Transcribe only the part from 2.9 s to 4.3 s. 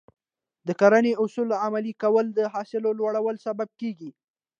لوړوالي سبب کېږي.